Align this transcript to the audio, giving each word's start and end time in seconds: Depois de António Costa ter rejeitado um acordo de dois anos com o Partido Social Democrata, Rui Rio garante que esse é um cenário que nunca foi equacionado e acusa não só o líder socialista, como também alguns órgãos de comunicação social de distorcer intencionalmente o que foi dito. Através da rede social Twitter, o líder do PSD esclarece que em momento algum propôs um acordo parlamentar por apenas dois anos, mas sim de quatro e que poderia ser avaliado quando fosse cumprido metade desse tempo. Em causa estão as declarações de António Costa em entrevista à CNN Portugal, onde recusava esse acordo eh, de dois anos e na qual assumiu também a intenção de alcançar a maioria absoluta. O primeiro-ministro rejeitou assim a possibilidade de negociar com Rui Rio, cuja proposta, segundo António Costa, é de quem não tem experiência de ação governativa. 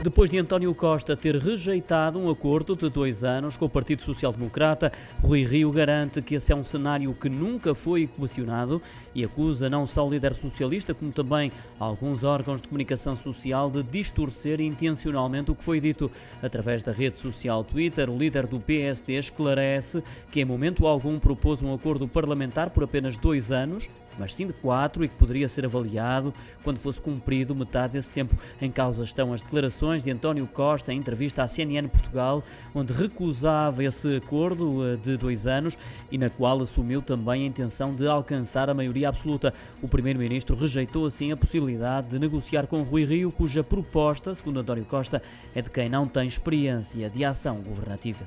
Depois 0.00 0.30
de 0.30 0.38
António 0.38 0.72
Costa 0.76 1.16
ter 1.16 1.34
rejeitado 1.36 2.20
um 2.20 2.30
acordo 2.30 2.76
de 2.76 2.88
dois 2.88 3.24
anos 3.24 3.56
com 3.56 3.64
o 3.64 3.68
Partido 3.68 4.00
Social 4.02 4.32
Democrata, 4.32 4.92
Rui 5.20 5.44
Rio 5.44 5.72
garante 5.72 6.22
que 6.22 6.36
esse 6.36 6.52
é 6.52 6.56
um 6.56 6.62
cenário 6.62 7.12
que 7.14 7.28
nunca 7.28 7.74
foi 7.74 8.02
equacionado 8.02 8.80
e 9.12 9.24
acusa 9.24 9.68
não 9.68 9.88
só 9.88 10.06
o 10.06 10.10
líder 10.10 10.34
socialista, 10.34 10.94
como 10.94 11.10
também 11.10 11.50
alguns 11.80 12.22
órgãos 12.22 12.62
de 12.62 12.68
comunicação 12.68 13.16
social 13.16 13.68
de 13.68 13.82
distorcer 13.82 14.60
intencionalmente 14.60 15.50
o 15.50 15.54
que 15.56 15.64
foi 15.64 15.80
dito. 15.80 16.08
Através 16.40 16.80
da 16.84 16.92
rede 16.92 17.18
social 17.18 17.64
Twitter, 17.64 18.08
o 18.08 18.16
líder 18.16 18.46
do 18.46 18.60
PSD 18.60 19.14
esclarece 19.14 20.00
que 20.30 20.40
em 20.40 20.44
momento 20.44 20.86
algum 20.86 21.18
propôs 21.18 21.60
um 21.60 21.74
acordo 21.74 22.06
parlamentar 22.06 22.70
por 22.70 22.84
apenas 22.84 23.16
dois 23.16 23.50
anos, 23.50 23.88
mas 24.18 24.34
sim 24.34 24.46
de 24.46 24.52
quatro 24.52 25.04
e 25.04 25.08
que 25.08 25.16
poderia 25.16 25.48
ser 25.48 25.64
avaliado 25.64 26.32
quando 26.62 26.78
fosse 26.78 27.00
cumprido 27.00 27.54
metade 27.54 27.94
desse 27.94 28.10
tempo. 28.10 28.36
Em 28.60 28.70
causa 28.70 29.04
estão 29.04 29.32
as 29.32 29.42
declarações 29.42 30.02
de 30.02 30.10
António 30.10 30.46
Costa 30.46 30.92
em 30.92 30.98
entrevista 30.98 31.42
à 31.42 31.48
CNN 31.48 31.88
Portugal, 31.88 32.42
onde 32.74 32.92
recusava 32.92 33.84
esse 33.84 34.16
acordo 34.16 34.86
eh, 34.86 34.96
de 34.96 35.16
dois 35.16 35.46
anos 35.46 35.76
e 36.10 36.18
na 36.18 36.30
qual 36.30 36.60
assumiu 36.60 37.00
também 37.02 37.44
a 37.44 37.46
intenção 37.46 37.92
de 37.92 38.06
alcançar 38.06 38.68
a 38.68 38.74
maioria 38.74 39.08
absoluta. 39.08 39.54
O 39.82 39.88
primeiro-ministro 39.88 40.56
rejeitou 40.56 41.06
assim 41.06 41.32
a 41.32 41.36
possibilidade 41.36 42.08
de 42.08 42.18
negociar 42.18 42.66
com 42.66 42.82
Rui 42.82 43.04
Rio, 43.04 43.32
cuja 43.32 43.64
proposta, 43.64 44.34
segundo 44.34 44.60
António 44.60 44.84
Costa, 44.84 45.22
é 45.54 45.62
de 45.62 45.70
quem 45.70 45.88
não 45.88 46.06
tem 46.06 46.26
experiência 46.26 47.08
de 47.08 47.24
ação 47.24 47.56
governativa. 47.56 48.26